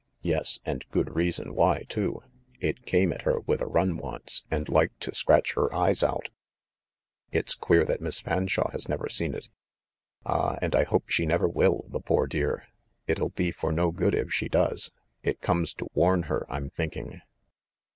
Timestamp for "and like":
4.49-4.97